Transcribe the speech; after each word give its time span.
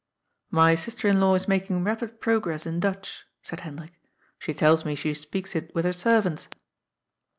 "My 0.49 0.73
sister 0.73 1.07
in 1.07 1.19
law 1.19 1.35
is 1.35 1.47
making 1.47 1.83
rapid 1.83 2.19
progress 2.19 2.65
in 2.65 2.79
Dutch," 2.79 3.23
said 3.43 3.59
Hendrik. 3.59 3.91
^^ 3.91 3.93
She 4.39 4.51
tells 4.51 4.83
me 4.83 4.95
she 4.95 5.13
speaks 5.13 5.53
it 5.55 5.69
with 5.75 5.85
her 5.85 5.93
serv 5.93 6.25
ants." 6.25 6.47